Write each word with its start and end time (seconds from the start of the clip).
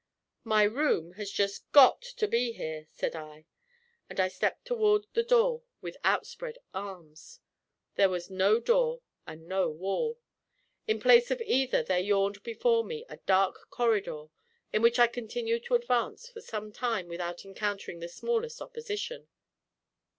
"My 0.45 0.63
room 0.63 1.11
has 1.17 1.29
just 1.29 1.71
GOT 1.73 2.01
to 2.17 2.27
be 2.27 2.53
here," 2.53 2.87
said 2.89 3.15
I, 3.15 3.45
and 4.09 4.19
I 4.19 4.29
stepped 4.29 4.65
towards 4.65 5.05
the 5.13 5.21
door 5.21 5.61
with 5.79 5.95
outspread 6.03 6.57
arms. 6.73 7.39
There 7.97 8.09
was 8.09 8.27
no 8.27 8.59
door 8.59 9.03
and 9.27 9.45
no 9.47 9.69
wall; 9.69 10.17
in 10.87 10.99
place 10.99 11.29
of 11.29 11.39
either 11.45 11.83
there 11.83 11.99
yawned 11.99 12.41
before 12.41 12.83
me 12.83 13.05
a 13.09 13.17
dark 13.27 13.69
corridor, 13.69 14.29
in 14.73 14.81
which 14.81 14.97
I 14.97 15.05
continued 15.05 15.65
to 15.65 15.75
advance 15.75 16.27
for 16.29 16.41
some 16.41 16.71
time 16.71 17.07
without 17.07 17.45
encountering 17.45 17.99
the 17.99 18.09
smallest 18.09 18.59
opposition. 18.59 19.27